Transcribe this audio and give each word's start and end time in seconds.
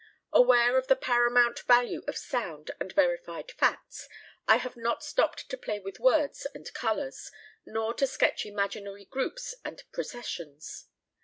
Aware 0.33 0.79
of 0.79 0.87
the 0.87 0.95
paramount 0.95 1.59
value 1.67 2.01
of 2.07 2.17
sound 2.17 2.71
and 2.79 2.91
verified 2.91 3.51
facts, 3.51 4.09
I 4.47 4.55
have 4.57 4.75
not 4.75 5.03
stopped 5.03 5.47
to 5.49 5.55
play 5.57 5.77
with 5.79 5.99
words 5.99 6.47
and 6.55 6.73
colours, 6.73 7.29
nor 7.67 7.93
to 7.93 8.07
sketch 8.07 8.43
imaginary 8.43 9.05
groups 9.05 9.53
and 9.63 9.83
processions. 9.93 10.87